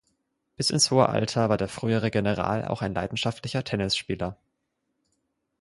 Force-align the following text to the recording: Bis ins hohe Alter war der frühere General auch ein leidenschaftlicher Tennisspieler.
Bis 0.57 0.71
ins 0.71 0.89
hohe 0.89 1.07
Alter 1.09 1.47
war 1.49 1.57
der 1.57 1.67
frühere 1.67 2.09
General 2.09 2.65
auch 2.65 2.81
ein 2.81 2.95
leidenschaftlicher 2.95 3.63
Tennisspieler. 3.63 4.35